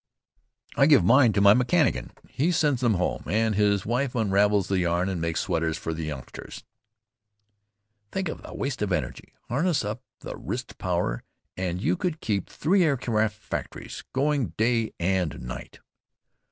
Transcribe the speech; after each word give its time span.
"I 0.75 0.87
give 0.87 1.03
mine 1.03 1.31
to 1.33 1.41
my 1.41 1.53
mechanician. 1.53 2.11
He 2.27 2.51
sends 2.51 2.81
them 2.81 2.95
home, 2.95 3.21
and 3.27 3.53
his 3.53 3.85
wife 3.85 4.15
unravels 4.15 4.67
the 4.67 4.79
yarn 4.79 5.07
and 5.09 5.21
makes 5.21 5.41
sweaters 5.41 5.77
for 5.77 5.93
the 5.93 6.03
youngsters." 6.05 6.63
"Think 8.11 8.27
of 8.27 8.41
the 8.41 8.51
waste 8.55 8.81
energy. 8.81 9.35
Harness 9.47 9.85
up 9.85 10.01
the 10.21 10.35
wrist 10.35 10.79
power 10.79 11.21
and 11.55 11.79
you 11.79 11.95
could 11.97 12.19
keep 12.19 12.49
three 12.49 12.83
aircraft 12.83 13.35
factories 13.35 14.03
going 14.11 14.53
day 14.57 14.91
and 14.99 15.39
night." 15.43 15.81